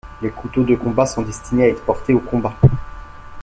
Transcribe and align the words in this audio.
Les 0.23 0.31
couteaux 0.31 0.63
de 0.63 0.73
combat 0.73 1.05
sont 1.05 1.21
destinés 1.21 1.65
à 1.65 1.69
être 1.69 1.85
portés 1.85 2.15
au 2.15 2.19
combat. 2.19 2.57